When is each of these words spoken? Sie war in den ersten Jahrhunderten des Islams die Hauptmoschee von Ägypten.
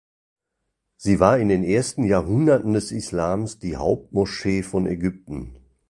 Sie 0.97 1.19
war 1.19 1.37
in 1.37 1.47
den 1.49 1.63
ersten 1.63 2.03
Jahrhunderten 2.05 2.73
des 2.73 2.91
Islams 2.91 3.59
die 3.59 3.75
Hauptmoschee 3.77 4.63
von 4.63 4.87
Ägypten. 4.87 5.53